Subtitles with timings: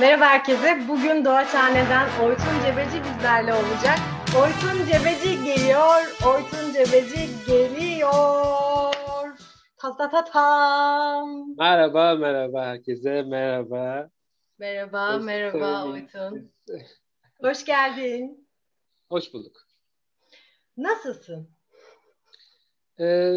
[0.00, 0.88] Merhaba herkese.
[0.88, 3.98] Bugün Doğaçhane'den Oytun Cebeci bizlerle olacak.
[4.40, 6.16] Oytun Cebeci geliyor.
[6.26, 8.94] Oytun Cebeci geliyor.
[9.76, 11.56] Ta ta ta tam.
[11.58, 14.10] Merhaba, merhaba herkese, merhaba.
[14.58, 15.84] Merhaba, Hoş merhaba.
[15.92, 16.52] Oytun.
[17.40, 18.48] Hoş geldin.
[19.08, 19.56] Hoş bulduk.
[20.76, 21.50] Nasılsın?
[23.00, 23.36] Ee,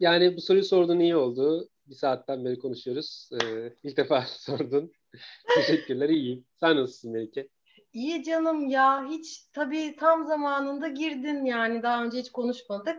[0.00, 1.68] yani bu soruyu sorduğun iyi oldu.
[1.86, 3.30] Bir saatten beri konuşuyoruz.
[3.32, 4.92] Ee, ilk defa sordun.
[5.54, 6.44] Teşekkürler, iyiyim.
[6.60, 7.48] Sen nasılsın Melike?
[7.92, 9.06] İyi canım ya.
[9.10, 11.82] Hiç tabii tam zamanında girdin yani.
[11.82, 12.96] Daha önce hiç konuşmadık.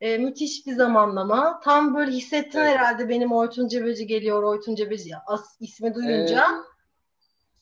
[0.00, 1.60] Ee, müthiş bir zamanlama.
[1.60, 2.70] Tam böyle hissettin Evet.
[2.70, 4.42] herhalde benim Oytun Cebeci geliyor.
[4.42, 6.48] Oytun Cebeci as, ismi duyunca.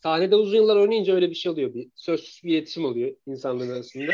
[0.02, 1.74] Sahnede uzun yıllar oynayınca öyle bir şey oluyor.
[1.74, 4.12] Bir sözsüz bir iletişim oluyor insanların arasında.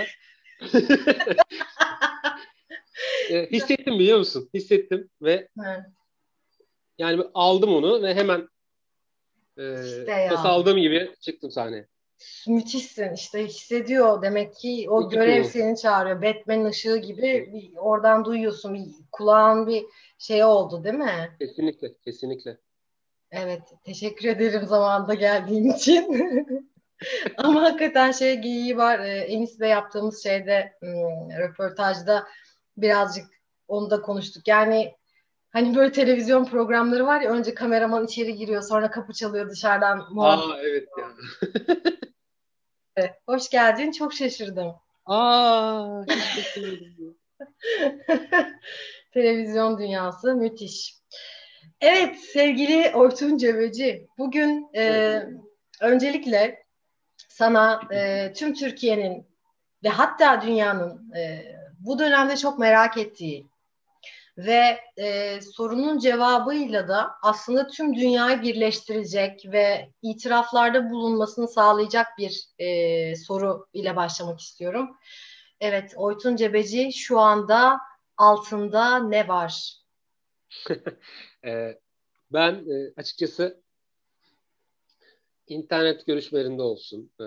[3.31, 4.51] Ee, hissettim biliyor musun?
[4.55, 5.81] Hissettim ve Evet.
[6.99, 8.49] yani aldım onu ve hemen
[9.57, 10.29] e, İşte ya.
[10.29, 11.87] pas aldığım gibi çıktım sahneye.
[12.47, 15.49] Müthişsin işte hissediyor demek ki o Müthiş görev oldu.
[15.49, 16.23] seni çağırıyor.
[16.23, 18.75] Batman ışığı gibi bir, oradan duyuyorsun.
[18.75, 19.85] Bir, kulağın bir
[20.19, 21.37] şey oldu değil mi?
[21.39, 22.59] Kesinlikle, kesinlikle.
[23.31, 23.63] Evet.
[23.85, 26.31] Teşekkür ederim zamanında geldiğin için.
[27.37, 28.99] Ama hakikaten şey geyiği var.
[28.99, 32.27] Ee, Enis'le yaptığımız şeyde hmm, röportajda
[32.77, 33.27] birazcık
[33.69, 34.49] onu da konuştuk.
[34.49, 34.95] Yani
[35.51, 40.55] hani böyle televizyon programları var ya önce kameraman içeri giriyor sonra kapı çalıyor dışarıdan muhabbet.
[40.55, 41.09] Aa evet ya.
[43.27, 43.91] Hoş geldin.
[43.93, 44.75] Çok şaşırdım.
[45.07, 47.19] Aa, hiç beklemiyordum.
[49.15, 50.97] Televizyon dünyası müthiş.
[51.81, 55.29] Evet sevgili Ortun Cebeci, bugün e, Evet.
[55.81, 56.65] öncelikle
[57.29, 59.27] sana e, tüm Türkiye'nin
[59.85, 61.43] ve hatta dünyanın e,
[61.79, 63.47] bu dönemde çok merak ettiği
[64.39, 73.17] ve e, sorunun cevabıyla da aslında tüm dünyayı birleştirecek ve itiraflarda bulunmasını sağlayacak bir e,
[73.17, 74.97] soru ile başlamak istiyorum.
[75.61, 77.81] Evet, Oytun Cebeci şu anda
[78.17, 79.77] altında ne var?
[81.45, 81.79] Ee,
[82.33, 83.63] ben e, açıkçası
[85.47, 87.27] internet görüşmelerinde olsun, e,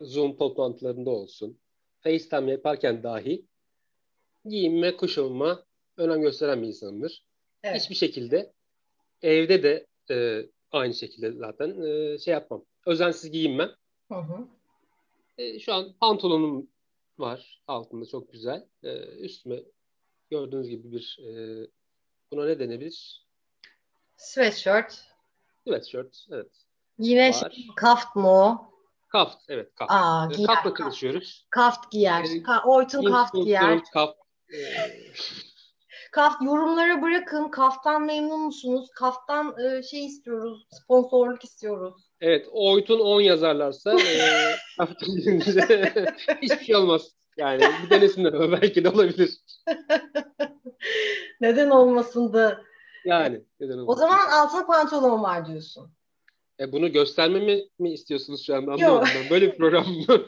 [0.00, 1.60] Zoom toplantılarında olsun,
[2.00, 3.46] FaceTime yaparken dahi
[4.44, 5.62] giyinme, kuşanma
[5.96, 7.24] önem gösteren bir insanımdır.
[7.62, 7.80] Evet.
[7.80, 8.52] Hiçbir şekilde
[9.22, 12.64] evde de e, aynı şekilde zaten e, şey yapmam.
[12.86, 13.70] Özensiz giyinmem.
[14.08, 14.46] Hı hı.
[15.38, 16.68] E, şu an pantolonum
[17.18, 18.66] var altında çok güzel.
[18.82, 19.56] E, üstüme
[20.30, 21.30] gördüğünüz gibi bir e,
[22.32, 23.26] buna ne denebilir?
[24.16, 25.04] Sweatshirt.
[25.64, 26.26] Sweatshirt.
[26.30, 26.50] Evet.
[26.98, 27.50] Yine Var.
[27.54, 28.72] şey, kaft mı o?
[29.08, 29.36] Kaft.
[29.48, 29.92] Evet kaft.
[29.92, 30.46] Aa, E, giyer.
[30.46, 31.46] Kaftla çalışıyoruz.
[31.50, 32.22] Kaft giyer.
[32.24, 33.80] E, Ka- Oytun kaft giyer.
[33.92, 34.21] Kaft.
[36.12, 37.48] Kaft yorumlara bırakın.
[37.48, 38.88] Kafttan memnun musunuz?
[38.94, 40.66] Kafttan e, şey istiyoruz.
[40.70, 41.94] Sponsorluk istiyoruz.
[42.20, 42.46] evet.
[42.52, 45.60] Oytun 10 yazarlarsa e, kaft giyince
[46.42, 47.02] hiçbir şey olmaz.
[47.36, 49.30] Yani bir denesinler ama belki de olabilir.
[51.40, 52.60] Neden olmasın da.
[53.04, 53.40] Yani.
[53.60, 54.00] Neden O olmasın?
[54.00, 55.92] zaman altına pantolon var diyorsun.
[56.60, 58.72] E, bunu göstermemi mi istiyorsunuz şu anda?
[58.72, 59.30] Anlamadım ben.
[59.30, 60.04] Böyle bir program mı?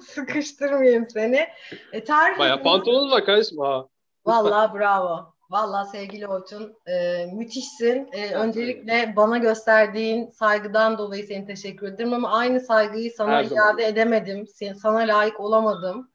[0.00, 1.46] Sıkıştırmayayım seni.
[1.92, 2.62] E, tarif Baya edin.
[2.62, 3.58] pantolonunuz var kardeşim.
[3.58, 3.86] Ha.
[4.26, 5.36] Vallahi bravo.
[5.50, 8.08] Vallahi sevgili Orçun e, müthişsin.
[8.12, 13.72] E, öncelikle bana gösterdiğin saygıdan dolayı seni teşekkür ederim ama aynı saygıyı sana Her zaman.
[13.72, 14.46] iade edemedim.
[14.46, 16.10] Sen, sana layık olamadım.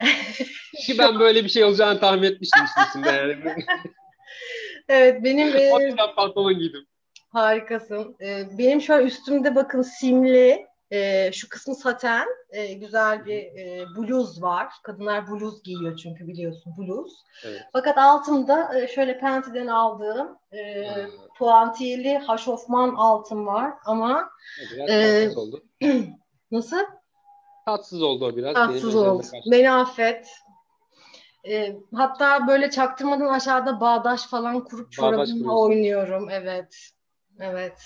[0.86, 3.36] Ki ben böyle bir şey olacağını tahmin etmiştim içinde yani.
[4.88, 6.86] Evet benim O yüzden pantolon giydim.
[7.28, 8.16] Harikasın.
[8.20, 14.42] E, benim şöyle üstümde bakın simli e, şu kısmı saten e, güzel bir e, bluz
[14.42, 14.72] var.
[14.82, 17.12] Kadınlar bluz giyiyor çünkü biliyorsun bluz.
[17.44, 17.62] Evet.
[17.72, 21.10] Fakat altımda e, şöyle Penti'den aldığım e, Hmm.
[21.38, 24.30] puantiyeli haşofman altın var ama
[24.74, 25.64] Biraz Ee, tatsız oldu.
[26.50, 26.80] nasıl?
[27.66, 28.54] Tatsız oldu o biraz.
[28.54, 29.26] Tatsız Benim oldu.
[29.50, 30.28] Beni affet.
[31.48, 35.48] E, hatta böyle çaktırmadan aşağıda bağdaş falan kurup Bağdaş çorabımla kuruyorsun.
[35.70, 36.30] oynuyorum.
[36.30, 36.90] Evet.
[37.40, 37.78] Evet.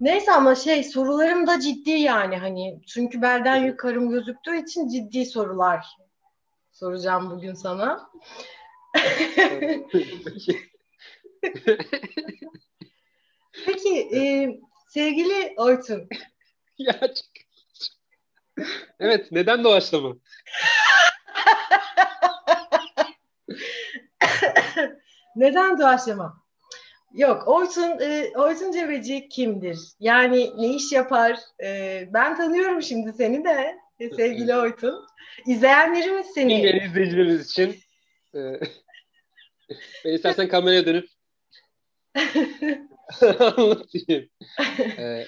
[0.00, 5.86] Neyse ama şey sorularım da ciddi yani hani çünkü belden yukarım gözüktüğü için ciddi sorular
[6.72, 8.10] soracağım bugün sana.
[13.66, 14.48] Peki e,
[14.88, 16.08] sevgili Orçun
[16.78, 17.26] ya çık.
[19.00, 20.16] Evet, neden doğaçlama?
[25.36, 26.42] Neden doğaçlama?
[27.14, 29.78] Yok, Orçun, e, Orçun Cebeci kimdir?
[30.00, 31.38] Yani ne iş yapar?
[31.62, 35.06] E, ben tanıyorum şimdi seni de e, sevgili Orçun.
[35.46, 36.56] İzleyenlerimiz seni.
[36.56, 37.76] Bilmeyen izleyicilerimiz için
[38.34, 38.38] e,
[40.04, 41.08] ben istersen kameraya dönüp
[43.56, 44.30] Anlatayım.
[44.98, 45.26] ee,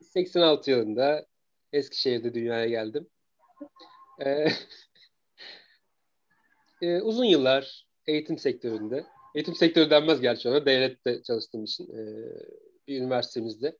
[0.00, 1.26] 86 yılında
[1.72, 3.06] Eskişehir'de dünyaya geldim.
[4.20, 4.48] Ee,
[6.82, 12.02] e, uzun yıllar eğitim sektöründe, eğitim sektörü denmez gerçi ona, devlette çalıştığım için e,
[12.88, 13.78] bir üniversitemizde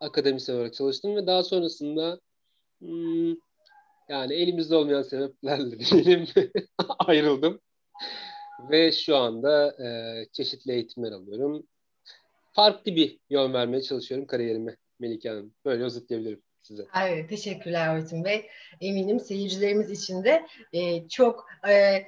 [0.00, 2.20] akademisyen olarak çalıştım ve daha sonrasında
[2.78, 3.34] hmm,
[4.08, 6.26] yani elimizde olmayan sebeplerle diyelim
[6.98, 7.60] ayrıldım.
[8.70, 9.88] Ve şu anda e,
[10.32, 11.66] çeşitli eğitimler alıyorum.
[12.52, 15.54] Farklı bir yön vermeye çalışıyorum kariyerime Melike Hanım.
[15.64, 16.86] Böyle özetleyebilirim size.
[17.02, 18.46] Evet, teşekkürler Orçun Bey.
[18.80, 22.04] Eminim seyircilerimiz için de e, çok e,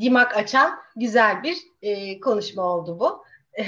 [0.00, 3.24] dimak açan güzel bir e, konuşma oldu bu.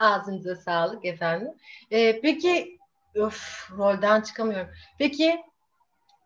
[0.00, 1.48] Ağzınıza sağlık efendim.
[1.90, 2.78] E, peki,
[3.14, 4.68] öf, rolden çıkamıyorum.
[4.98, 5.40] Peki,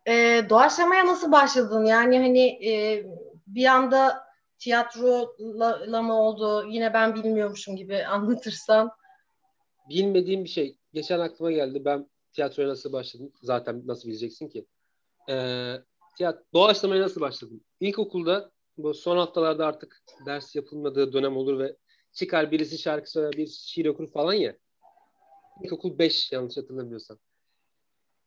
[0.07, 1.85] e, doğaçlamaya nasıl başladın?
[1.85, 3.05] Yani hani e,
[3.47, 4.27] bir anda
[4.59, 6.65] tiyatrola mı oldu?
[6.69, 8.91] Yine ben bilmiyormuşum gibi anlatırsan.
[9.89, 10.77] Bilmediğim bir şey.
[10.93, 11.85] Geçen aklıma geldi.
[11.85, 13.31] Ben tiyatroya nasıl başladım?
[13.41, 14.65] Zaten nasıl bileceksin ki?
[15.29, 15.73] Ee,
[16.17, 17.61] tiyat doğaçlamaya nasıl başladım?
[17.79, 21.75] İlkokulda bu son haftalarda artık ders yapılmadığı dönem olur ve
[22.13, 24.57] çıkar birisi şarkı söyler, bir şiir okur falan ya.
[25.63, 27.17] İlkokul 5 yanlış hatırlamıyorsam.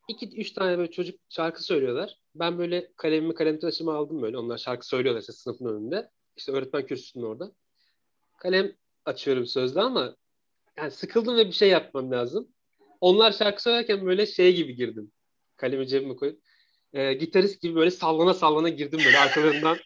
[0.08, 2.20] İki, üç tane böyle çocuk şarkı söylüyorlar.
[2.34, 4.38] Ben böyle kalemimi kalem taşımı aldım böyle.
[4.38, 6.10] Onlar şarkı söylüyorlar işte sınıfın önünde.
[6.36, 7.52] İşte öğretmen kürsüsünün orada.
[8.38, 8.72] Kalem
[9.04, 10.16] açıyorum sözde ama
[10.76, 12.48] yani sıkıldım ve bir şey yapmam lazım.
[13.00, 15.12] Onlar şarkı söylerken böyle şey gibi girdim.
[15.56, 16.42] Kalemi cebime koyup.
[16.92, 19.76] E, gitarist gibi böyle sallana sallana girdim böyle arkalarından.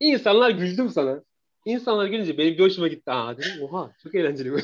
[0.00, 1.22] İnsanlar güldüm sana.
[1.64, 3.10] İnsanlar gülünce benim bir hoşuma gitti.
[3.10, 4.56] Aa dedim oha çok eğlenceli bu.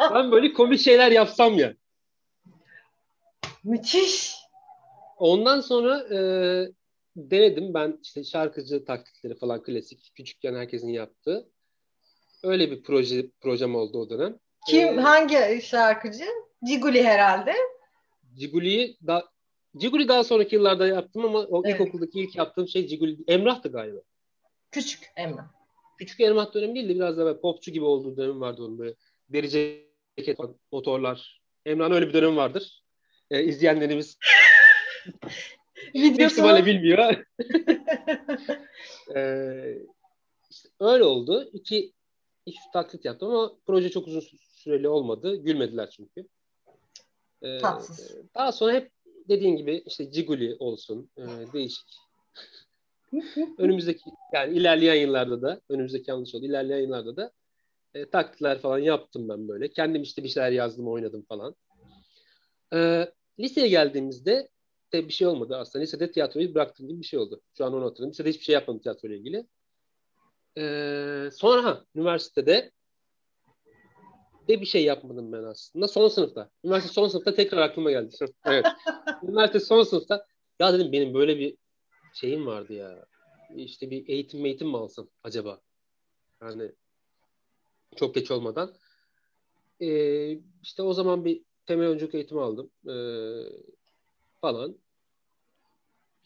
[0.14, 1.74] ben böyle komik şeyler yapsam ya.
[3.64, 4.36] Müthiş.
[5.16, 6.18] Ondan sonra e,
[7.16, 11.48] denedim ben işte şarkıcı taklitleri falan klasik küçükken herkesin yaptığı.
[12.42, 14.38] Öyle bir proje projem oldu o dönem.
[14.66, 16.24] Kim ee, hangi şarkıcı?
[16.64, 17.54] Ciguli herhalde.
[18.34, 19.24] Ciguli'yi da
[19.76, 21.74] Ciguli daha sonraki yıllarda yaptım ama o evet.
[21.74, 24.00] ilkokuldaki ilk yaptığım şey Ciguli Emrah'tı galiba.
[24.70, 25.48] Küçük Emrah.
[25.98, 28.94] Küçük Emrah dönemi değil de biraz daha böyle popçu gibi olduğu dönem vardı onun böyle
[29.28, 29.50] deri
[30.18, 30.38] ceket
[30.72, 31.40] motorlar.
[31.66, 32.82] Emrah'ın öyle bir dönemi vardır.
[33.30, 34.18] Ee, izleyenlerimiz
[35.94, 36.98] Büyük ihtimalle bilmiyor.
[39.16, 39.78] ee,
[40.50, 41.50] işte öyle oldu.
[41.52, 41.92] İki,
[42.46, 44.22] iki taklit yaptım ama proje çok uzun
[44.52, 45.36] süreli olmadı.
[45.36, 46.26] Gülmediler çünkü.
[47.42, 48.16] Ee, Tatsız.
[48.34, 48.90] Daha sonra hep
[49.30, 51.10] dediğin gibi işte Ciguli olsun.
[51.16, 51.22] E,
[51.52, 51.86] değişik.
[53.58, 54.04] önümüzdeki
[54.34, 56.46] yani ilerleyen yıllarda da önümüzdeki yanlış oldu.
[56.46, 57.32] İlerleyen yıllarda da
[57.94, 59.70] e, taklitler falan yaptım ben böyle.
[59.70, 61.54] Kendim işte bir şeyler yazdım, oynadım falan.
[62.74, 64.48] E, liseye geldiğimizde
[64.92, 65.82] de bir şey olmadı aslında.
[65.82, 67.40] Lisede tiyatroyu bıraktım gibi bir şey oldu.
[67.58, 68.12] Şu an onu hatırlıyorum.
[68.12, 69.46] Lisede hiçbir şey yapmadım tiyatroyla ilgili.
[70.58, 72.70] Ee, sonra ha, üniversitede
[74.48, 75.88] de bir şey yapmadım ben aslında.
[75.88, 76.50] Son sınıfta.
[76.64, 78.16] Üniversite son sınıfta tekrar aklıma geldi.
[78.44, 78.66] evet.
[79.22, 80.26] Üniversite son sınıfta
[80.60, 81.56] ya dedim benim böyle bir
[82.14, 83.06] şeyim vardı ya.
[83.56, 85.60] İşte bir eğitim eğitim mi alsam acaba?
[86.42, 86.72] Yani
[87.96, 88.74] çok geç olmadan.
[89.80, 92.70] Ee, işte o zaman bir temel oyunculuk eğitimi aldım.
[92.88, 92.92] Ee,
[94.40, 94.76] falan.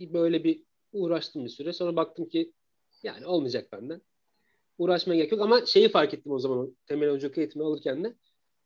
[0.01, 0.63] Bir böyle bir
[0.93, 1.73] uğraştım bir süre.
[1.73, 2.53] Sonra baktım ki
[3.03, 4.03] yani olmayacak benden.
[4.79, 8.15] Uğraşmaya gerek yok ama şeyi fark ettim o zaman temel oyunculuk eğitimi alırken de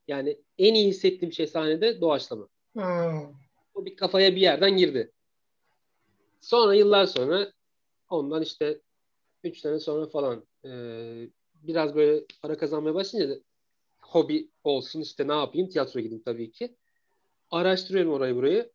[0.09, 2.49] yani en iyi hissettiğim şey sahnede doğaçlama.
[2.73, 3.35] Hmm.
[3.75, 5.13] O bir kafaya bir yerden girdi.
[6.41, 7.53] Sonra yıllar sonra
[8.09, 8.81] ondan işte
[9.45, 10.71] 3 sene sonra falan e,
[11.55, 13.41] biraz böyle para kazanmaya başlayınca da
[14.01, 16.77] hobi olsun işte ne yapayım tiyatroya gideyim tabii ki.
[17.51, 18.73] Araştırıyorum orayı burayı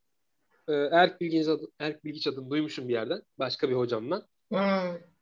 [0.68, 3.22] e, Erk Bilgiç, adı, Erk Bilgiç adını duymuşum bir yerden.
[3.40, 4.28] Başka bir hocamdan.
[4.50, 5.13] Hmm.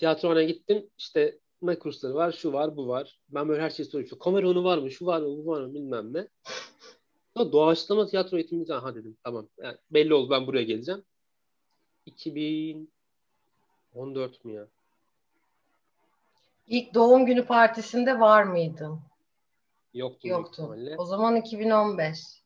[0.00, 0.90] Tiyatrohane gittim.
[0.98, 3.20] İşte ne kursları var, şu var, bu var.
[3.28, 4.18] Ben böyle her şeyi soruyorum.
[4.18, 6.28] Kamera onu var mı, şu var mı, bu var mı bilmem ne.
[7.36, 9.16] Sonra doğaçlama tiyatro eğitimi ha dedim.
[9.24, 9.48] Tamam.
[9.62, 11.04] Yani belli oldu ben buraya geleceğim.
[12.06, 14.68] 2014 mü ya?
[16.66, 19.00] İlk doğum günü partisinde var mıydın?
[19.94, 20.28] Yoktu.
[20.28, 20.76] Yoktu.
[20.98, 22.39] O zaman 2015.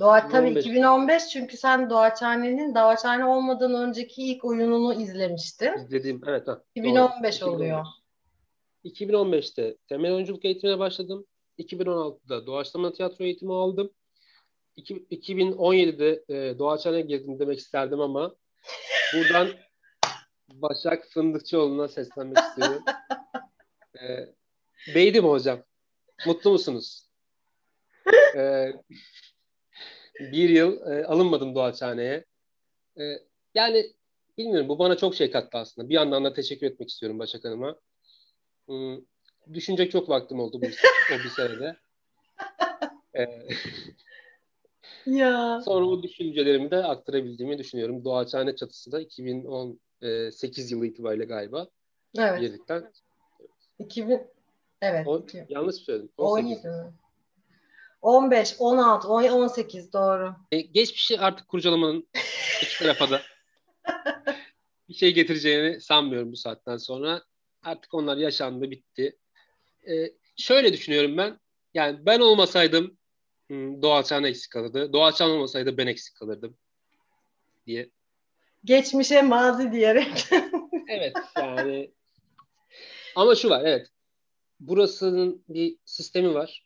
[0.00, 0.54] Doğa 2015.
[0.54, 5.72] tabii 2015 çünkü sen Doğaçhane'nin Doğaçhane olmadan önceki ilk oyununu izlemiştin.
[5.74, 6.48] İzlediğim evet.
[6.48, 7.50] Ha, 2015 doğru.
[7.50, 7.86] oluyor.
[8.84, 11.26] 2015'te temel oyunculuk eğitimine başladım.
[11.58, 13.90] 2016'da doğaçlama tiyatro eğitimi aldım.
[14.78, 18.34] 2017'de e, Doğaçhane'ye girdim demek isterdim ama
[19.14, 19.48] buradan
[20.48, 22.82] Başak Fındıkçıoğlu'na seslenmek istiyorum.
[24.00, 24.34] e,
[24.94, 25.58] beydim hocam.
[26.26, 27.08] Mutlu musunuz?
[28.36, 28.72] e,
[30.20, 32.24] bir yıl e, alınmadım Doğaçhane'ye.
[32.98, 33.02] E,
[33.54, 33.92] yani
[34.38, 35.88] bilmiyorum bu bana çok şey kattı aslında.
[35.88, 37.76] Bir yandan da teşekkür etmek istiyorum Başak Hanım'a.
[38.66, 38.98] Hmm,
[39.52, 40.66] düşünecek çok vaktim oldu bu
[41.14, 41.76] o bir senede.
[43.18, 43.48] Ee,
[45.06, 45.60] ya.
[45.64, 48.04] Sonra o düşüncelerimi de aktarabildiğimi düşünüyorum.
[48.04, 51.68] Doğaçhane çatısı da 2018 yılı itibariyle galiba.
[52.18, 52.40] Evet.
[52.40, 52.92] Girdikten.
[53.78, 54.20] 2000
[54.82, 55.06] Evet.
[55.06, 56.10] O, yanlış söyledim?
[56.16, 56.92] 17 mi?
[58.06, 60.34] 15, 16, 18 doğru.
[60.52, 62.08] E, geçmişi artık kurcalamanın
[62.62, 63.22] iki tarafa da
[64.88, 67.22] bir şey getireceğini sanmıyorum bu saatten sonra.
[67.62, 69.18] Artık onlar yaşandı, bitti.
[69.88, 71.40] E, şöyle düşünüyorum ben.
[71.74, 72.98] Yani ben olmasaydım
[73.48, 74.92] hmm, Doğaçhan eksik kalırdı.
[74.92, 76.56] Doğaçhan olmasaydı ben eksik kalırdım
[77.66, 77.90] diye.
[78.64, 80.26] Geçmişe mazi diyerek.
[80.88, 81.90] Evet yani
[83.16, 83.86] ama şu var evet.
[84.60, 86.65] Burasının bir sistemi var.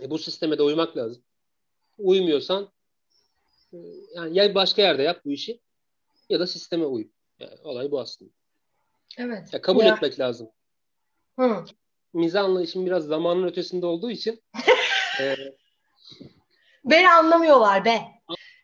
[0.00, 1.22] E, bu sisteme de uymak lazım.
[1.98, 2.72] Uymuyorsan
[3.72, 3.76] e,
[4.14, 5.60] yani ya başka yerde yap bu işi
[6.28, 7.08] ya da sisteme uy.
[7.38, 8.30] Yani olay bu aslında.
[9.18, 9.54] evet.
[9.54, 9.94] Ya kabul Ya.
[9.94, 10.50] etmek lazım.
[11.38, 11.64] Hı.
[12.12, 14.42] Mizah anlayışım biraz zamanın ötesinde olduğu için
[15.20, 15.36] e,
[16.84, 18.02] Beni anlamıyorlar be.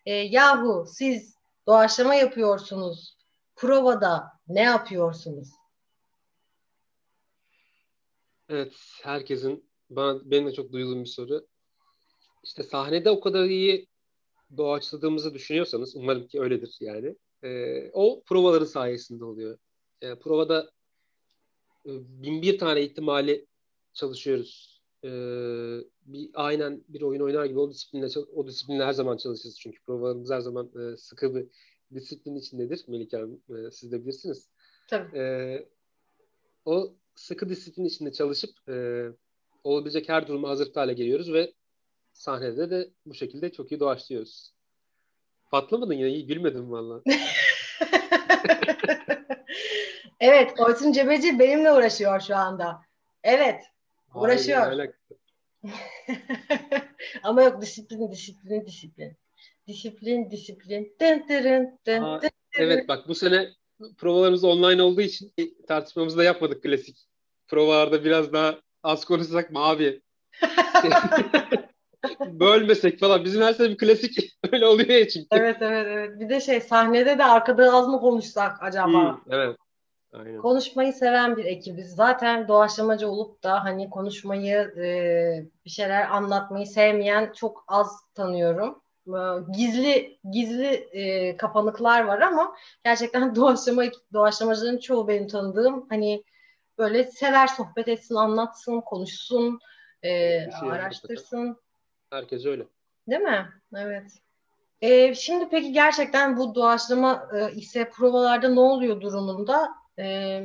[0.06, 1.34] E, yahu siz
[1.66, 3.16] doğaçlama yapıyorsunuz.
[3.56, 5.48] Provada ne yapıyorsunuz?
[8.48, 8.72] evet
[9.02, 11.46] herkesin bana benim de çok duyduğum bir soru.
[12.44, 13.86] İşte sahnede o kadar iyi
[14.56, 17.16] doğaçladığımızı düşünüyorsanız umarım ki öyledir yani.
[17.42, 19.58] E, o provaların sayesinde oluyor.
[20.02, 20.70] E, provada
[21.86, 21.90] e,
[22.22, 23.46] bin bir tane ihtimali
[23.92, 24.82] çalışıyoruz.
[25.04, 25.08] E,
[26.06, 30.30] bir aynen bir oyun oynar gibi o disiplinle o disiplinle her zaman çalışırız çünkü provalarımız
[30.30, 31.46] her zaman e, sıkı bir
[31.94, 33.42] disiplin içindedir Melike Hanım.
[33.48, 34.48] E, siz de bilirsiniz.
[34.88, 35.18] Tabii.
[35.18, 35.68] E,
[36.64, 39.06] o sıkı disiplin içinde çalışıp e,
[39.64, 41.52] olabilecek her duruma hazır hale geliyoruz ve
[42.12, 44.52] sahnede de bu şekilde çok iyi doğaçlıyoruz.
[45.50, 47.02] Patlamadın yine iyi gülmedim valla.
[50.20, 52.80] evet, Oytun Cebeci benimle uğraşıyor şu anda.
[53.22, 53.64] Evet.
[54.14, 54.70] Uğraşıyor.
[54.70, 54.94] Aynen.
[57.22, 59.16] Ama yok disiplin, disiplin, disiplin.
[59.66, 60.96] Disiplin, disiplin.
[61.00, 63.48] Dın dırın, dın Aa, dın Evet bak bu sene
[63.98, 65.32] provalarımız online olduğu için
[65.68, 67.08] tartışmamızı da yapmadık klasik.
[67.48, 69.50] Provalarda biraz daha az konuşsak?
[70.82, 70.90] Şey,
[72.40, 73.24] bölmesek falan.
[73.24, 75.26] Bizim her sene bir klasik öyle oluyor ya çünkü.
[75.30, 76.20] Evet, evet, evet.
[76.20, 79.12] Bir de şey sahnede de arkada az mı konuşsak acaba?
[79.12, 79.56] Hmm, evet.
[80.12, 80.38] Aynen.
[80.38, 81.94] Konuşmayı seven bir ekibiz.
[81.94, 84.84] Zaten doğaçlamacı olup da hani konuşmayı, e,
[85.64, 88.82] bir şeyler anlatmayı sevmeyen çok az tanıyorum.
[89.06, 89.20] E,
[89.56, 96.24] Gizli gizli e, kapanıklar var ama gerçekten doğaçlama doğaçlamacıların çoğu benim tanıdığım hani
[96.78, 99.58] böyle sever sohbet etsin, anlatsın, konuşsun,
[100.02, 100.10] e,
[100.60, 101.56] şey araştırsın.
[102.10, 102.66] Herkes öyle.
[103.08, 103.48] Değil mi?
[103.76, 104.12] Evet.
[104.80, 109.74] Ee, şimdi peki gerçekten bu doğaçlama e, ise provalarda ne oluyor durumunda?
[109.98, 110.44] Ee,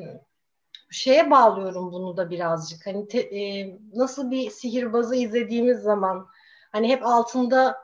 [0.92, 2.86] şeye bağlıyorum bunu da birazcık.
[2.88, 6.28] Hani te- e, nasıl bir sihirbazı izlediğimiz zaman
[6.72, 7.78] hani hep altında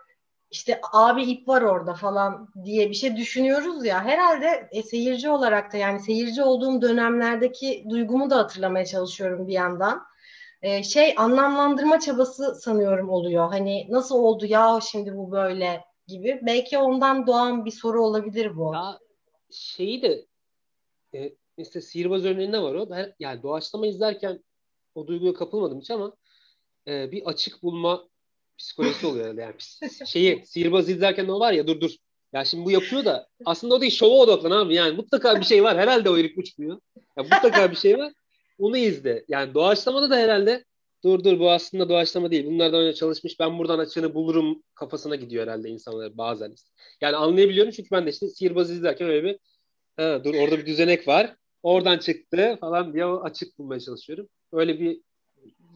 [0.56, 4.04] işte abi ip var orada falan diye bir şey düşünüyoruz ya.
[4.04, 10.06] Herhalde e, seyirci olarak da yani seyirci olduğum dönemlerdeki duygumu da hatırlamaya çalışıyorum bir yandan
[10.62, 13.50] e, şey anlamlandırma çabası sanıyorum oluyor.
[13.50, 16.40] Hani nasıl oldu ya şimdi bu böyle gibi.
[16.42, 18.74] Belki ondan doğan bir soru olabilir bu.
[18.74, 19.00] Ya
[19.52, 20.26] şeyi de
[21.14, 22.90] e, işte sihirbaz örneğinde var o.
[22.90, 24.44] Ben, yani doğaçlama izlerken
[24.96, 26.14] o duyguya kapılmadım hiç ama
[26.88, 28.08] e, bir açık bulma
[28.58, 29.42] psikolojisi oluyor herhalde.
[29.42, 29.56] Yani
[30.08, 31.92] şeyi sihirbaz izlerken o var ya dur dur.
[32.34, 34.74] Ya şimdi bu yapıyor da aslında o değil şova odaklan abi.
[34.74, 35.78] Yani mutlaka bir şey var.
[35.78, 36.80] Herhalde o herif uçmuyor.
[37.18, 38.14] Ya mutlaka bir şey var.
[38.60, 39.26] Onu izle.
[39.28, 40.66] Yani doğaçlamada da herhalde
[41.04, 42.46] dur dur bu aslında doğaçlama değil.
[42.46, 43.40] Bunlardan önce çalışmış.
[43.40, 46.56] Ben buradan açığını bulurum kafasına gidiyor herhalde insanlar bazen.
[47.02, 49.40] Yani anlayabiliyorum çünkü ben de işte sihirbazı izlerken öyle bir
[49.98, 51.36] ha, dur orada bir düzenek var.
[51.64, 54.28] Oradan çıktı falan diye açık bulmaya çalışıyorum.
[54.52, 55.02] Öyle bir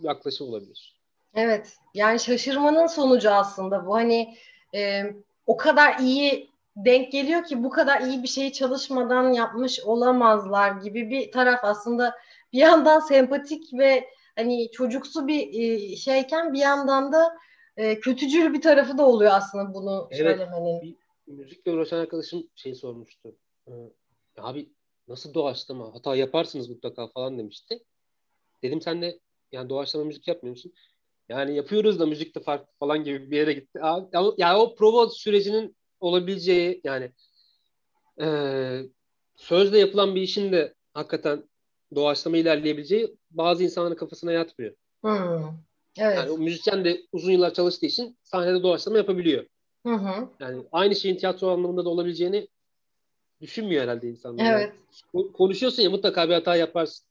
[0.01, 0.98] yaklaşım olabilir.
[1.35, 1.77] Evet.
[1.93, 3.95] Yani şaşırmanın sonucu aslında bu.
[3.95, 4.37] Hani
[4.75, 5.03] e,
[5.47, 11.09] o kadar iyi denk geliyor ki bu kadar iyi bir şeyi çalışmadan yapmış olamazlar gibi
[11.09, 12.15] bir taraf aslında
[12.53, 17.37] bir yandan sempatik ve hani çocuksu bir e, şeyken bir yandan da
[17.77, 20.37] e, kötücül bir tarafı da oluyor aslında bunu Evet.
[20.37, 20.81] söylemenin.
[20.81, 23.35] Bir müzikle uğraşan arkadaşım şey sormuştu.
[23.67, 23.71] Ee,
[24.37, 24.69] abi
[25.07, 25.95] nasıl doğaçlama?
[25.95, 27.83] Hata yaparsınız mutlaka falan demişti.
[28.63, 29.19] Dedim sen de
[29.51, 30.73] yani doğaçlama müzik yapmıyor musun?
[31.29, 33.79] Yani yapıyoruz da müzikte farklı falan gibi bir yere gitti.
[34.37, 37.11] Yani o prova sürecinin olabileceği yani
[38.21, 38.27] e,
[39.35, 41.43] sözle yapılan bir işin de hakikaten
[41.95, 44.75] doğaçlama ilerleyebileceği bazı insanların kafasına yatmıyor.
[45.01, 45.43] Hmm.
[45.97, 46.17] Evet.
[46.17, 49.45] Yani o müzisyen de uzun yıllar çalıştığı için sahnede doğaçlama yapabiliyor.
[49.85, 50.29] Hı hı.
[50.39, 52.47] Yani aynı şeyin tiyatro anlamında da olabileceğini
[53.41, 54.53] düşünmüyor herhalde insanlar.
[54.53, 54.73] Evet.
[55.13, 57.08] Yani konuşuyorsun ya mutlaka bir hata yaparsın.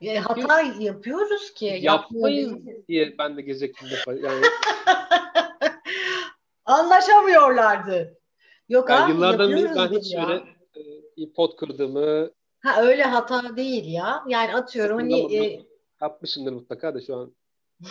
[0.00, 1.78] E, hata yapıyoruz ki.
[1.80, 2.52] Yapmayız
[2.88, 3.88] diye ben de gelecektim
[4.22, 4.46] yani.
[6.64, 8.18] Anlaşamıyorlardı.
[8.68, 10.28] Yok yani abi yıllardan beri ben hiç ya.
[10.28, 10.44] böyle
[11.16, 12.30] e, pot kırdığımı
[12.64, 14.24] Ha öyle hata değil ya.
[14.28, 15.60] Yani atıyorum hani e,
[16.00, 17.34] yapmışımdır mutlaka da şu an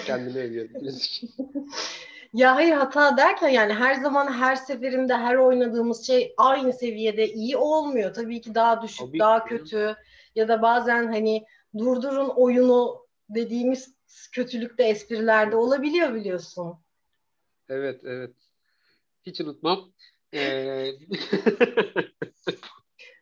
[0.05, 0.71] kendimi övüyorum.
[2.33, 7.57] ya hayır hata derken yani her zaman her seferinde her oynadığımız şey aynı seviyede iyi
[7.57, 8.13] olmuyor.
[8.13, 9.49] Tabii ki daha düşük, Tabii daha ki.
[9.49, 9.95] kötü
[10.35, 11.45] ya da bazen hani
[11.77, 13.95] durdurun oyunu dediğimiz
[14.31, 16.77] kötülükte esprilerde olabiliyor biliyorsun.
[17.69, 18.35] Evet, evet.
[19.25, 19.93] Hiç unutmam.
[20.33, 20.39] Ee...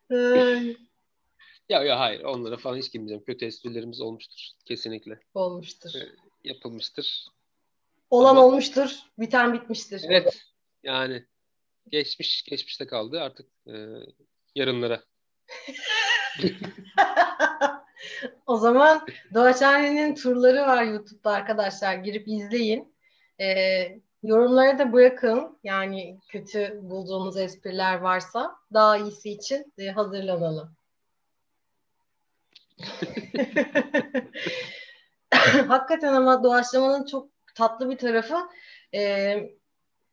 [1.70, 3.24] ya ya hayır onlara falan hiç girmeyeceğim.
[3.24, 5.20] Kötü esprilerimiz olmuştur kesinlikle.
[5.34, 5.92] Olmuştur.
[5.96, 6.10] Ee,
[6.44, 7.28] yapılmıştır.
[8.10, 8.46] Olan Ama...
[8.46, 9.00] olmuştur.
[9.20, 10.02] Biten bitmiştir.
[10.10, 10.46] Evet.
[10.84, 11.26] Yani
[11.90, 13.74] geçmiş geçmişte kaldı artık e,
[14.56, 15.04] yarınlara.
[18.52, 21.96] o zaman Doğaçhane'nin turları var YouTube'da arkadaşlar.
[21.96, 22.94] Girip izleyin.
[23.40, 25.60] Ee, yorumlara da bırakın.
[25.64, 30.76] Yani kötü bulduğunuz espriler varsa daha iyisi için e, hazırlanalım.
[35.68, 38.38] Hakikaten ama doğaçlamanın çok tatlı bir tarafı
[38.94, 39.36] e,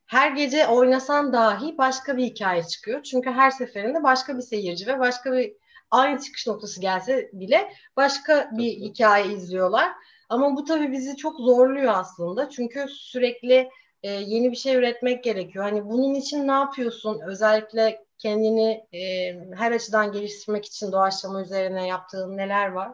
[0.06, 3.02] her gece oynasan dahi başka bir hikaye çıkıyor.
[3.02, 5.52] Çünkü her seferinde başka bir seyirci ve başka bir
[5.90, 9.92] aynı çıkış noktası gelse bile başka bir hikaye izliyorlar.
[10.28, 12.50] Ama bu tabii bizi çok zorluyor aslında.
[12.50, 13.70] Çünkü sürekli
[14.02, 15.64] e, yeni bir şey üretmek gerekiyor.
[15.64, 17.20] Hani bunun için ne yapıyorsun?
[17.26, 22.92] Özellikle kendini e, her açıdan geliştirmek için doğaçlama üzerine yaptığın neler var?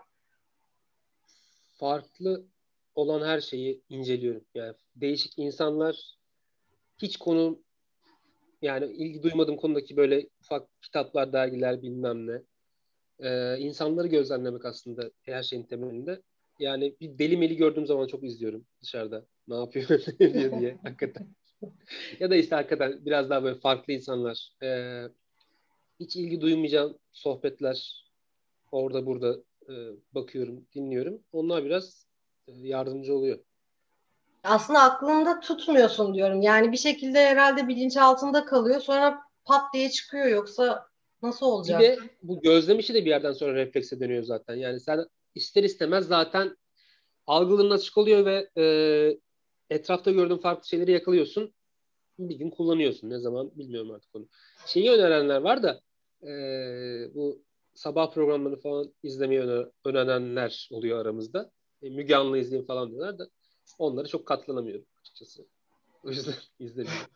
[1.76, 2.44] Farklı
[2.94, 4.44] olan her şeyi inceliyorum.
[4.54, 6.16] Yani değişik insanlar
[6.98, 7.58] hiç konu
[8.62, 12.42] yani ilgi duymadığım konudaki böyle ufak kitaplar, dergiler bilmem ne.
[13.20, 16.22] Ee, insanları gözlemlemek aslında her şeyin temelinde.
[16.58, 19.26] Yani bir deli meli gördüğüm zaman çok izliyorum dışarıda.
[19.48, 19.88] Ne yapıyor
[20.20, 21.26] diye diye hakikaten.
[22.20, 24.52] ya da işte hakikaten biraz daha böyle farklı insanlar.
[24.62, 25.02] Ee,
[26.00, 28.04] hiç ilgi duymayacağım sohbetler
[28.72, 29.36] orada burada
[29.68, 29.72] e,
[30.12, 31.22] bakıyorum, dinliyorum.
[31.32, 32.06] Onlar biraz
[32.48, 33.38] e, yardımcı oluyor.
[34.44, 36.42] Aslında aklında tutmuyorsun diyorum.
[36.42, 38.80] Yani bir şekilde herhalde bilinç altında kalıyor.
[38.80, 40.26] Sonra pat diye çıkıyor.
[40.26, 40.86] Yoksa
[41.22, 41.80] nasıl olacak?
[41.80, 44.54] Bir de bu gözlem işi de bir yerden sonra reflekse dönüyor zaten.
[44.54, 46.56] Yani sen ister istemez zaten
[47.26, 48.64] algıların açık oluyor ve e,
[49.70, 51.54] etrafta gördüğün farklı şeyleri yakalıyorsun.
[52.18, 53.10] Bir gün kullanıyorsun.
[53.10, 54.28] Ne zaman bilmiyorum artık onu.
[54.66, 55.80] Şeyi önerenler var da
[56.22, 56.30] e,
[57.14, 57.42] bu
[57.74, 61.50] sabah programları falan izlemeyi öner- önerenler oluyor aramızda.
[61.82, 63.28] E, Müge Anlı izleyin falan diyorlar da
[63.78, 65.46] onlara çok katlanamıyorum açıkçası.
[66.04, 67.06] O yüzden izlemiyorum.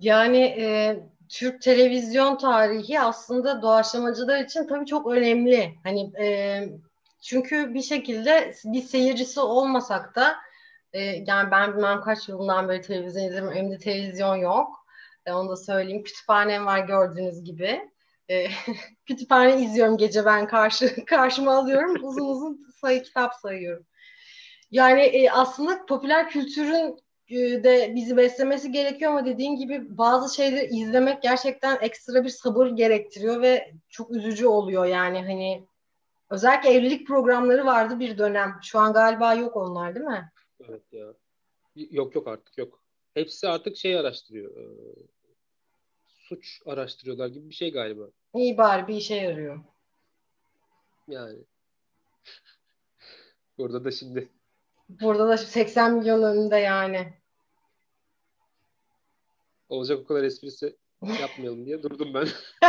[0.00, 0.96] Yani e,
[1.28, 5.74] Türk televizyon tarihi aslında doğaçlamacılar için tabii çok önemli.
[5.82, 6.68] Hani e,
[7.22, 10.36] çünkü bir şekilde bir seyircisi olmasak da
[10.92, 13.52] e, yani ben bilmem kaç yılından beri televizyon izliyorum.
[13.52, 14.86] Evimde televizyon yok.
[15.26, 16.02] E, onu da söyleyeyim.
[16.02, 17.90] Kütüphanem var gördüğünüz gibi.
[18.30, 18.46] E,
[19.06, 21.96] kütüphane izliyorum gece ben karşı karşıma alıyorum.
[22.02, 23.86] Uzun uzun sayı kitap sayıyorum.
[24.70, 26.98] Yani e, aslında popüler kültürün
[27.30, 33.42] de bizi beslemesi gerekiyor ama dediğin gibi bazı şeyleri izlemek gerçekten ekstra bir sabır gerektiriyor
[33.42, 35.66] ve çok üzücü oluyor yani hani
[36.30, 38.58] özellikle evlilik programları vardı bir dönem.
[38.62, 40.30] Şu an galiba yok onlar değil mi?
[40.60, 41.14] Evet ya.
[41.74, 42.80] Yok yok artık yok.
[43.14, 44.56] Hepsi artık şey araştırıyor.
[44.56, 44.64] E,
[46.06, 48.04] suç araştırıyorlar gibi bir şey galiba.
[48.34, 49.60] İyi bari bir işe yarıyor.
[51.08, 51.38] Yani.
[53.58, 54.28] Burada da şimdi.
[54.88, 57.12] Burada da 80 milyon önünde yani.
[59.68, 60.76] Olacak o kadar esprisi
[61.20, 62.28] yapmayalım diye durdum ben.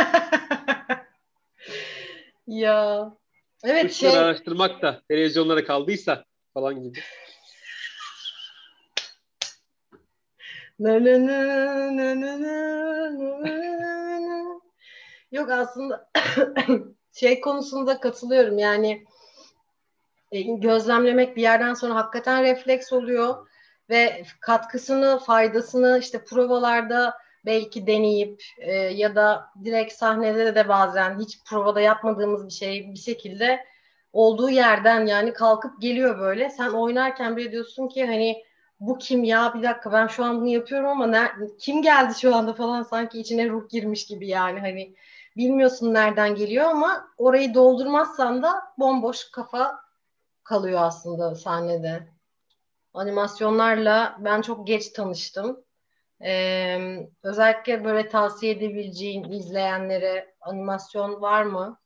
[2.46, 3.16] ya.
[3.64, 4.20] Evet Suçları şey...
[4.20, 6.98] araştırmak da televizyonlara kaldıysa falan gibi.
[15.32, 16.10] Yok aslında
[17.12, 19.06] şey konusunda katılıyorum yani
[20.32, 23.48] gözlemlemek bir yerden sonra hakikaten refleks oluyor
[23.90, 27.14] ve katkısını, faydasını işte provalarda
[27.46, 32.98] belki deneyip e, ya da direkt sahnede de bazen hiç provada yapmadığımız bir şey bir
[32.98, 33.64] şekilde
[34.12, 36.50] olduğu yerden yani kalkıp geliyor böyle.
[36.50, 38.42] Sen oynarken bile diyorsun ki hani
[38.80, 42.34] bu kim ya bir dakika ben şu an bunu yapıyorum ama ner- kim geldi şu
[42.34, 44.94] anda falan sanki içine ruh girmiş gibi yani hani
[45.36, 49.87] bilmiyorsun nereden geliyor ama orayı doldurmazsan da bomboş kafa
[50.48, 52.08] kalıyor aslında sahnede.
[52.94, 55.64] Animasyonlarla ben çok geç tanıştım.
[56.24, 61.80] Ee, özellikle böyle tavsiye edebileceğin izleyenlere animasyon var mı?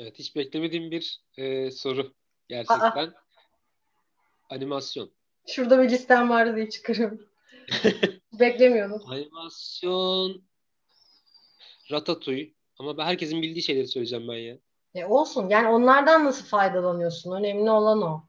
[0.00, 2.14] Evet hiç beklemediğim bir e, soru
[2.48, 3.06] gerçekten.
[3.06, 3.14] Aa.
[4.50, 5.10] Animasyon.
[5.46, 7.28] Şurada bir listem vardı diye çıkarıyorum.
[8.32, 9.02] Beklemiyordum.
[9.06, 10.42] Animasyon
[11.90, 12.52] Ratatouille.
[12.78, 14.58] Ama ben herkesin bildiği şeyleri söyleyeceğim ben ya.
[14.94, 15.48] E olsun.
[15.48, 17.36] Yani onlardan nasıl faydalanıyorsun?
[17.36, 18.24] Önemli olan o.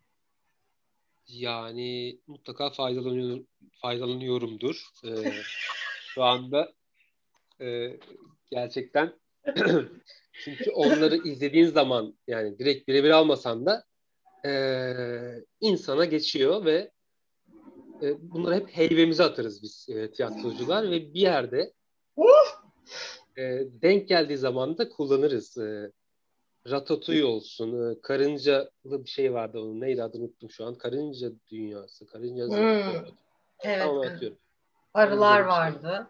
[1.27, 3.47] Yani mutlaka faydalanıyorum,
[3.81, 4.89] faydalanıyorumdur.
[5.03, 5.33] Ee,
[6.07, 6.73] şu anda
[7.61, 7.97] e,
[8.51, 9.13] gerçekten
[10.33, 13.83] çünkü onları izlediğin zaman yani direkt birebir almasan da
[14.45, 14.53] e,
[15.61, 16.91] insana geçiyor ve
[18.01, 21.73] e, bunları hep heybemize atarız biz e, tiyatrocular ve bir yerde
[23.37, 23.43] e,
[23.81, 25.57] denk geldiği zaman da kullanırız.
[25.57, 25.91] E,
[26.69, 30.75] Ratatouille olsun, e, karıncalı bir şey vardı onun neydi adını unuttum şu an.
[30.75, 33.05] Karınca dünyası, karınca hmm.
[33.63, 33.79] Evet.
[33.79, 34.37] Tamam, atıyorum.
[34.93, 36.09] Arılar vardı.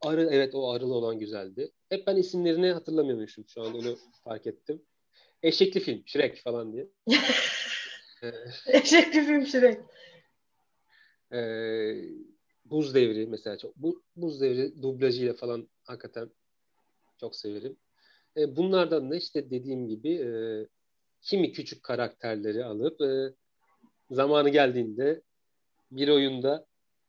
[0.00, 1.72] Arı evet o arılı olan güzeldi.
[1.88, 4.82] Hep ben isimlerini hatırlamıyormuşum şu an onu fark ettim.
[5.42, 6.88] Eşekli film, Shrek falan diye.
[8.66, 9.80] Eşekli film Shrek.
[11.32, 11.94] Ee,
[12.64, 16.30] Buz Devri mesela çok bu Buz Devri dublajıyla falan hakikaten
[17.20, 17.76] çok severim.
[18.36, 20.30] E, bunlardan da işte dediğim gibi e,
[21.22, 23.32] kimi küçük karakterleri alıp e,
[24.10, 25.22] zamanı geldiğinde
[25.90, 26.66] bir oyunda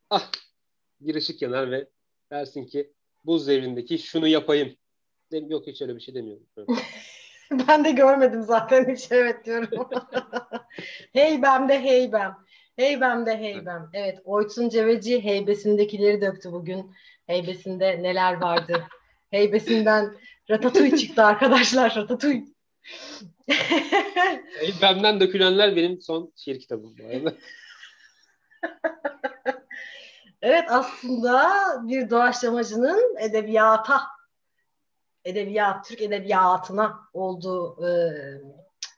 [0.10, 0.32] ah
[1.02, 1.88] bir ışık yanar ve
[2.32, 2.94] dersin ki
[3.26, 4.76] buz devrindeki şunu yapayım.
[5.32, 6.46] Dem Yok hiç öyle bir şey demiyorum.
[7.68, 9.90] ben de görmedim zaten hiç evet diyorum.
[11.13, 12.32] hey ben de hey ben.
[12.76, 13.90] Hey ben de hey ben.
[13.94, 16.92] Evet Oytun Ceveci heybesindekileri döktü bugün.
[17.28, 18.84] Heybesinde neler vardı.
[19.32, 20.16] Heybesinden
[20.49, 21.95] Ratatouille çıktı arkadaşlar.
[21.95, 22.45] Ratatouille.
[24.81, 27.33] benden dökülenler benim son şiir kitabım bu arada.
[30.41, 34.01] evet aslında bir doğaçlamacının edebiyata
[35.27, 37.91] edebiyat, Türk edebiyatına olduğu e,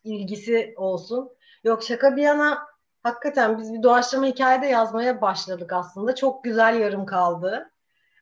[0.04, 1.30] ilgisi olsun.
[1.64, 2.68] Yok şaka bir yana
[3.04, 6.16] hakikaten biz bir doğaçlama hikayede yazmaya başladık aslında.
[6.16, 7.72] Çok güzel yarım kaldı.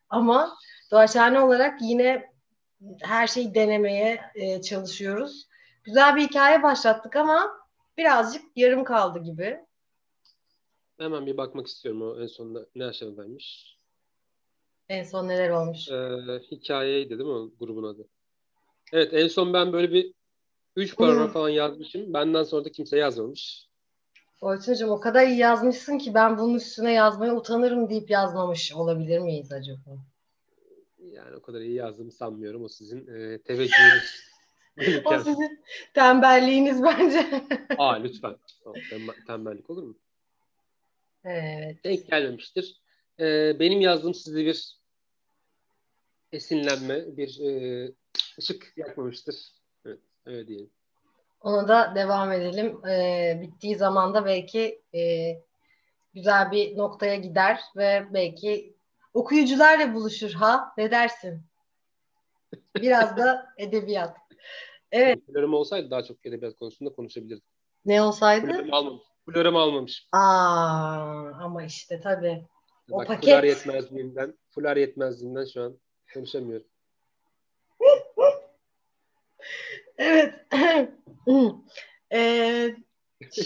[0.10, 0.58] Ama
[0.92, 2.37] doğaçhane olarak yine
[3.02, 5.48] her şeyi denemeye e, çalışıyoruz.
[5.84, 7.58] Güzel bir hikaye başlattık ama
[7.98, 9.60] birazcık yarım kaldı gibi.
[10.98, 13.78] Hemen bir bakmak istiyorum o en sonunda ne aşamadaymış.
[14.90, 15.90] En son neler olmuş?
[15.90, 18.08] Ee, hikayeydi değil mi o grubun adı?
[18.94, 20.14] Evet en son ben böyle bir
[20.76, 22.14] üç paragraf falan yazmışım.
[22.14, 23.68] Benden sonra da kimse yazmamış.
[24.42, 29.52] Orçuncuğum o kadar iyi yazmışsın ki ben bunun üstüne yazmaya utanırım deyip yazmamış olabilir miyiz
[29.52, 29.92] acaba?
[31.18, 32.64] Yani o kadar iyi yazdığımı sanmıyorum.
[32.64, 34.28] O sizin e, teveccühünüz.
[35.06, 37.44] o sizin tembelliğiniz bence.
[37.78, 38.36] Aa lütfen.
[39.28, 39.96] tembellik olur mu?
[41.24, 41.84] Evet.
[41.84, 42.82] Denk gelmemiştir.
[43.20, 44.78] Ee, benim yazdığım size bir
[46.32, 47.92] esinlenme, bir e,
[48.40, 49.36] ışık yakmamıştır.
[49.86, 50.70] Evet, öyle diyelim.
[51.42, 52.86] Ona da devam edelim.
[52.86, 55.32] Ee, bittiği zaman da belki e,
[56.14, 58.77] güzel bir noktaya gider ve belki
[59.18, 60.74] okuyucularla buluşur ha.
[60.78, 61.42] Ne dersin?
[62.76, 64.18] Biraz da edebiyat.
[64.92, 65.20] Evet.
[65.28, 67.48] Flörüm olsaydı daha çok edebiyat konusunda konuşabilirdim.
[67.86, 68.46] Ne olsaydı?
[68.46, 69.04] Flörüm almamış.
[69.26, 70.08] Flörüm almamış.
[70.12, 72.46] Aa, ama işte tabii.
[72.92, 73.24] O Bak, paket.
[73.24, 75.80] Fular yetmezliğinden, fular yetmezliğinden şu an
[76.14, 76.68] konuşamıyorum.
[79.98, 80.34] evet.
[82.14, 82.76] ee,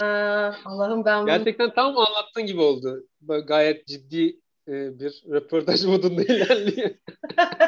[0.64, 1.26] Allah'ım ben bunu...
[1.26, 3.06] Gerçekten tam anlattığın gibi oldu.
[3.20, 6.90] Böyle gayet ciddi e, bir röportaj modunda ilerliyor.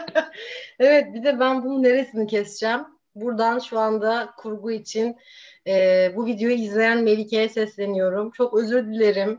[0.79, 2.81] evet bir de ben bunun neresini keseceğim?
[3.15, 5.17] Buradan şu anda kurgu için
[5.67, 8.31] e, bu videoyu izleyen Melike'ye sesleniyorum.
[8.31, 9.39] Çok özür dilerim.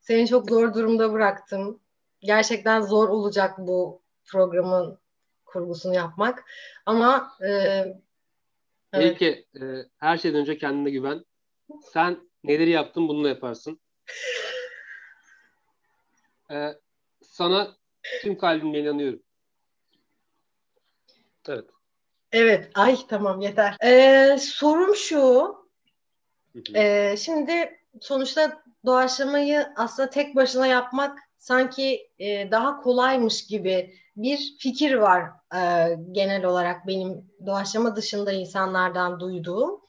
[0.00, 1.80] Seni çok zor durumda bıraktım.
[2.20, 4.98] Gerçekten zor olacak bu programın
[5.44, 6.44] kurgusunu yapmak.
[6.86, 7.96] Ama e, evet.
[8.92, 9.64] Melike e,
[9.96, 11.24] her şeyden önce kendine güven.
[11.92, 13.80] Sen neleri yaptın bunu da yaparsın.
[16.50, 16.74] e,
[17.38, 17.76] sana
[18.22, 19.22] tüm kalbimle inanıyorum.
[21.48, 21.64] Evet.
[22.32, 22.70] Evet.
[22.74, 23.76] Ay tamam yeter.
[23.84, 25.54] Ee, sorum şu.
[26.74, 34.94] Ee, şimdi sonuçta doğaçlamayı aslında tek başına yapmak sanki e, daha kolaymış gibi bir fikir
[34.94, 35.22] var
[35.54, 35.60] e,
[36.12, 39.80] genel olarak benim doğaçlama dışında insanlardan duyduğum.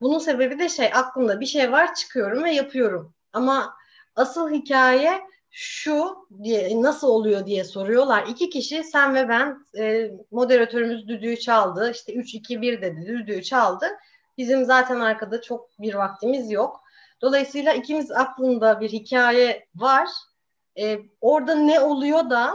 [0.00, 3.14] Bunun sebebi de şey aklımda bir şey var çıkıyorum ve yapıyorum.
[3.32, 3.76] Ama
[4.14, 5.20] asıl hikaye
[5.58, 8.26] şu diye nasıl oluyor diye soruyorlar.
[8.26, 11.90] İki kişi sen ve ben e, moderatörümüz düdüğü çaldı.
[11.90, 13.86] İşte 3 2 1 dedi düdüğü çaldı.
[14.38, 16.80] Bizim zaten arkada çok bir vaktimiz yok.
[17.22, 20.08] Dolayısıyla ikimiz aklında bir hikaye var.
[20.78, 22.54] E, orada ne oluyor da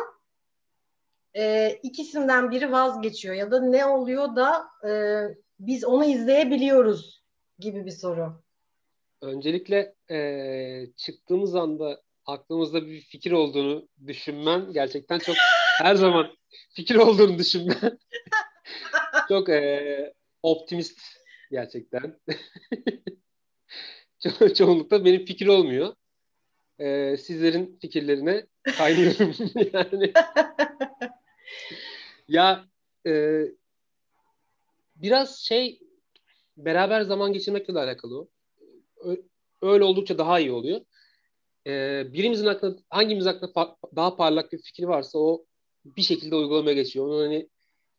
[1.35, 5.21] e, ikisinden biri vazgeçiyor ya da ne oluyor da e,
[5.59, 7.23] biz onu izleyebiliyoruz
[7.59, 8.43] gibi bir soru.
[9.21, 10.17] Öncelikle e,
[10.97, 15.35] çıktığımız anda aklımızda bir fikir olduğunu düşünmen gerçekten çok
[15.77, 16.35] her zaman
[16.69, 17.99] fikir olduğunu düşünmen
[19.29, 20.99] çok e, optimist
[21.51, 22.19] gerçekten.
[24.23, 25.95] Ço- çoğunlukla benim fikir olmuyor.
[26.79, 28.45] E, sizlerin fikirlerine
[28.77, 29.35] kaynıyorum
[29.73, 30.13] yani.
[32.27, 32.65] ya
[33.07, 33.43] e,
[34.95, 35.79] biraz şey
[36.57, 38.27] beraber zaman geçirmekle de alakalı.
[39.61, 40.81] Öyle oldukça daha iyi oluyor.
[41.67, 45.45] Ee, birimizin aklında, hangimiz aklında fa- daha parlak bir fikir varsa o
[45.85, 47.05] bir şekilde uygulamaya geçiyor.
[47.07, 47.49] Onun hani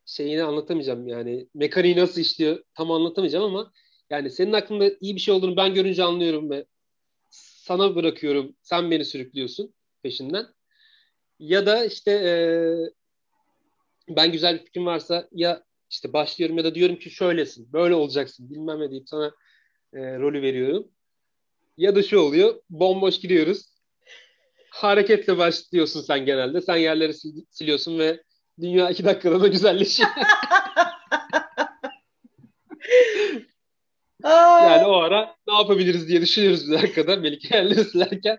[0.07, 3.72] şeyini anlatamayacağım yani mekaniği nasıl işliyor tam anlatamayacağım ama
[4.11, 6.66] yani senin aklında iyi bir şey olduğunu ben görünce anlıyorum ve
[7.31, 8.57] sana bırakıyorum.
[8.62, 10.46] Sen beni sürüklüyorsun peşinden.
[11.38, 12.33] Ya da işte e,
[14.09, 18.51] ben güzel bir fikrim varsa ya işte başlıyorum ya da diyorum ki şöylesin, böyle olacaksın
[18.51, 19.33] bilmem ne deyip sana
[19.94, 20.88] e, rolü veriyorum.
[21.76, 23.72] Ya da şu oluyor, bomboş gidiyoruz.
[24.70, 26.61] Hareketle başlıyorsun sen genelde.
[26.61, 28.22] Sen yerleri sil- siliyorsun ve
[28.61, 30.11] dünya iki dakikada da güzelleşiyor.
[34.24, 38.38] yani o ara ne yapabiliriz diye düşünüyoruz bir dakikada Melike yerleri silerken.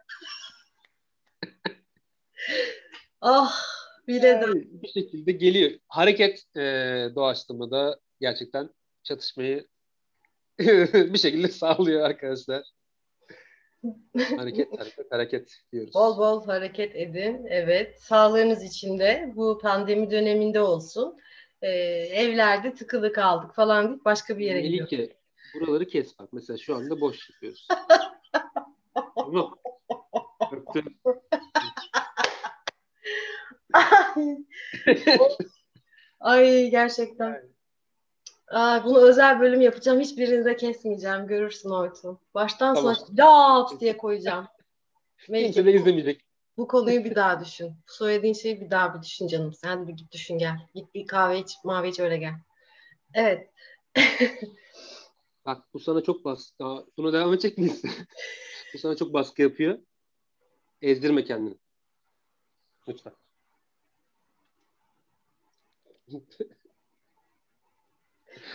[3.22, 3.62] ah
[4.08, 4.50] biledim.
[4.50, 5.72] Yani bir şekilde geliyor.
[5.88, 6.62] Hareket e,
[7.16, 8.70] doğaçlamada gerçekten
[9.04, 9.68] çatışmayı
[10.94, 12.64] bir şekilde sağlıyor arkadaşlar.
[14.38, 15.94] Hareket, hareket, hareket diyoruz.
[15.94, 17.46] Bol bol hareket edin.
[17.50, 18.02] Evet.
[18.02, 21.18] Sağlığınız için de bu pandemi döneminde olsun.
[21.62, 21.70] Ee,
[22.14, 24.92] evlerde tıkılı kaldık falan deyip başka bir yere gidiyoruz.
[24.92, 25.16] Melike,
[25.54, 26.30] buraları kes bak.
[26.34, 27.68] Mesela şu anda boş yapıyoruz.
[29.16, 29.56] tamam.
[30.52, 31.00] Öptüm.
[36.20, 37.53] Ay gerçekten.
[38.48, 40.00] Aa, bunu özel bölüm yapacağım.
[40.00, 41.28] Hiçbirini de kesmeyeceğim.
[41.28, 42.20] Görürsün Oytun.
[42.34, 42.96] Baştan Tamam.
[42.96, 44.48] sona laps diye koyacağım.
[45.18, 46.22] Kimse de izlemeyecek.
[46.58, 47.76] Bu konuyu bir daha düşün.
[47.88, 49.54] Bu söylediğin şeyi bir daha bir düşün canım.
[49.54, 50.58] Sen bir git düşün gel.
[50.76, 52.34] Git bir kahve iç, mavi iç öyle gel.
[53.14, 53.50] Evet.
[55.46, 56.86] Bak bu sana çok baskı.
[56.98, 57.82] Buna devam edecek miyiz?
[58.74, 59.80] bu sana çok baskı yapıyor.
[60.82, 61.58] Ezdirme kendini.
[62.88, 63.14] Lütfen.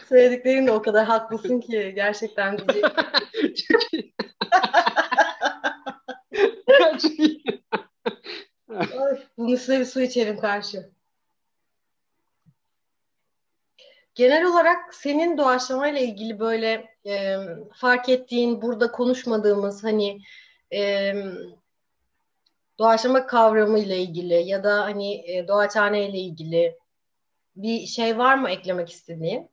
[0.08, 2.84] Söylediklerin de o kadar haklısın ki gerçekten diyecek.
[3.68, 4.14] Çok iyi.
[6.78, 7.42] Çok iyi.
[8.68, 10.90] Ay, bunun üstüne bir su içelim karşı.
[14.14, 17.36] Genel olarak senin doğaçlamayla ilgili böyle e,
[17.74, 20.20] fark ettiğin, burada konuşmadığımız hani
[20.72, 21.12] e,
[22.78, 26.78] doğaçlama kavramı ile ilgili ya da hani e, doğaçhane ile ilgili
[27.56, 29.50] bir şey var mı eklemek istediğin?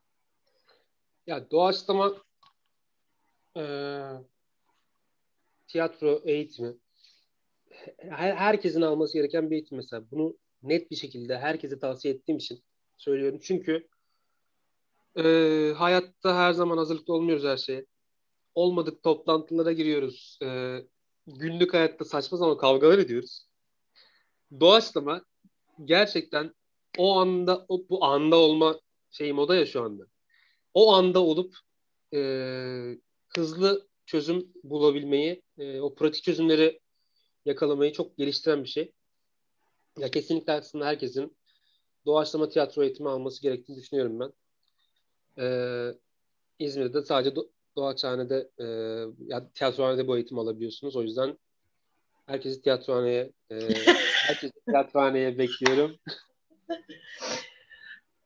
[1.28, 2.16] Ya doğaçlama
[3.58, 3.64] e,
[5.68, 6.76] tiyatro eğitimi
[7.98, 10.12] her, herkesin alması gereken bir eğitim mesela.
[10.12, 12.64] Bunu net bir şekilde herkese tavsiye ettiğim için
[12.98, 13.40] söylüyorum.
[13.44, 13.88] Çünkü
[15.18, 15.24] e,
[15.78, 17.86] hayatta her zaman hazırlıklı olmuyoruz her şeye.
[18.56, 20.40] Olmadık toplantılara giriyoruz.
[20.44, 20.80] E,
[21.28, 23.48] günlük hayatta saçma zaman kavgalar ediyoruz.
[24.60, 25.26] Doğaçlama
[25.86, 26.54] gerçekten
[26.98, 28.80] o anda o, bu anda olma
[29.12, 30.08] şey moda ya şu anda.
[30.76, 31.56] O anda olup
[32.14, 32.20] e,
[33.36, 36.80] hızlı çözüm bulabilmeyi, e, o pratik çözümleri
[37.46, 38.92] yakalamayı çok geliştiren bir şey.
[39.98, 41.38] Ya kesinlikle aslında herkesin
[42.06, 44.34] doğaçlama tiyatro eğitimi alması gerektiğini düşünüyorum ben.
[45.38, 45.94] Ee,
[46.60, 48.66] İzmir'de sadece do- Doğaçhane'de e,
[49.28, 50.96] ya tiyatrohanede bu eğitim alabiliyorsunuz.
[50.96, 51.38] O yüzden
[52.26, 53.56] herkesi tiyatrohaneye e,
[54.28, 55.96] herkesi tiyatrohaneye bekliyorum.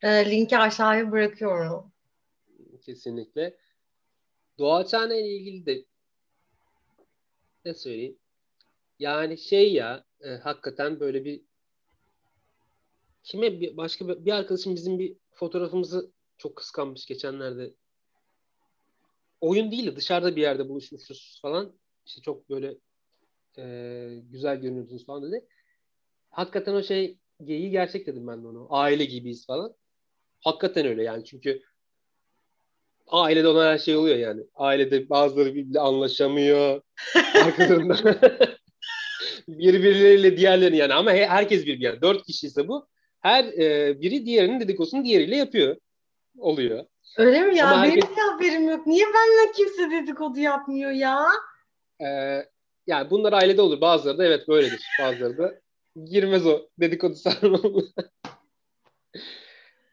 [0.02, 1.89] E, linki aşağıya bırakıyorum.
[2.90, 3.58] Kesinlikle.
[4.60, 5.86] Doğaçhane ile ilgili de
[7.66, 8.18] ne söyleyeyim?
[9.00, 11.42] Yani şey ya e, hakikaten böyle bir
[13.24, 17.74] kime bir, başka bir, bir arkadaşım bizim bir fotoğrafımızı çok kıskanmış geçenlerde.
[19.42, 21.74] Oyun değil de dışarıda bir yerde buluşmuşuz falan.
[22.06, 22.78] İşte çok böyle
[23.58, 23.64] e,
[24.32, 25.46] güzel görünüyorsunuz falan dedi.
[26.30, 28.68] Hakikaten o şey geyiği gerçek dedim ben de onu.
[28.70, 29.76] Aile gibiyiz falan.
[30.40, 31.69] Hakikaten öyle yani çünkü
[33.12, 34.42] ailede ona her şey oluyor yani.
[34.56, 36.82] Ailede bazıları birbiriyle anlaşamıyor.
[37.46, 37.98] Arkalarında
[39.48, 42.02] birbirleriyle diğerlerini yani ama he- herkes bir yani.
[42.02, 42.88] Dört kişi ise bu.
[43.22, 45.76] Her e, biri diğerinin dedikodusunu diğeriyle yapıyor.
[46.38, 46.86] Oluyor.
[47.18, 47.68] Öyle mi ya?
[47.68, 48.88] Ama Benim herkes- haberim yok.
[48.88, 51.26] Niye benimle kimse dedikodu yapmıyor ya?
[52.02, 52.08] E,
[52.88, 53.82] yani bunlar ailede olur.
[53.82, 54.82] Bazıları da evet böyledir.
[55.02, 55.60] Bazıları da
[56.06, 57.88] girmez o dedikodu sarmalı.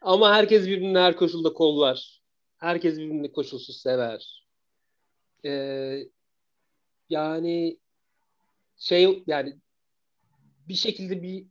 [0.03, 2.16] ama herkes birbirini her koşulda kollar.
[2.59, 4.47] Herkes birbirini koşulsuz sever.
[5.45, 5.99] Ee,
[7.11, 7.79] yani
[8.77, 9.57] şey yani
[10.69, 11.47] bir şekilde bir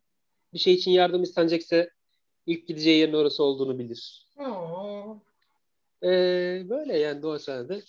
[0.53, 1.89] bir şey için yardım istenecekse
[2.45, 4.27] ilk gideceği yerin orası olduğunu bilir.
[6.03, 7.81] Ee, böyle yani Doğa sahnede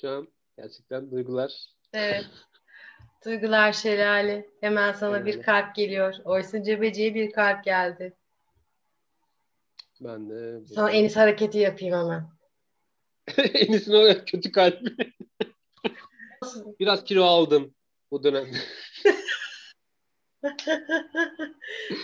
[0.00, 2.26] şu an gerçekten duygular Evet.
[3.24, 4.46] Duygular şelale.
[4.60, 5.26] Hemen sana Evet.
[5.26, 6.14] bir kalp geliyor.
[6.24, 8.16] Oysa Cebeci'ye bir kalp geldi.
[10.00, 12.30] Ben de Sana Enis hareketi yapayım hemen.
[13.54, 14.96] Enis'in o kötü kalbi.
[16.80, 17.74] Biraz kilo aldım
[18.10, 18.56] bu dönemde.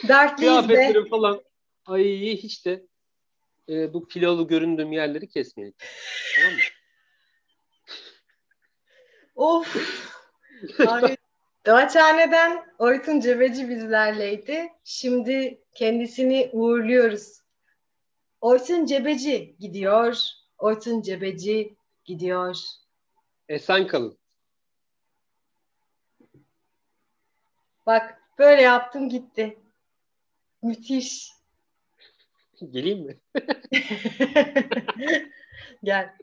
[0.08, 1.04] Dertliyiz be.
[1.10, 1.42] Falan.
[1.86, 2.86] Ay hiç de
[3.68, 5.76] e, bu kilolu göründüğüm yerleri kesmeyelim.
[6.36, 6.58] Tamam mı?
[9.34, 9.76] Of.
[10.86, 11.16] Ay.
[11.66, 14.68] Doğaçhane'den Oytun Cebeci bizlerleydi.
[14.84, 17.45] Şimdi kendisini uğurluyoruz.
[18.40, 20.18] Oytun Cebeci gidiyor.
[20.58, 22.56] Oytun Cebeci gidiyor.
[23.48, 24.18] Esen kalın.
[27.86, 29.58] Bak böyle yaptım gitti.
[30.62, 31.32] Müthiş.
[32.70, 33.16] Geleyim mi?
[35.84, 36.16] Gel.